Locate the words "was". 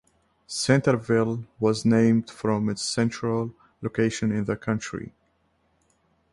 1.59-1.85